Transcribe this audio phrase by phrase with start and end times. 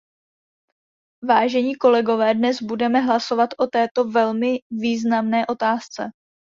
[1.27, 6.03] Vážení kolegové, dnes budeme hlasovat o této velmi významné otázce.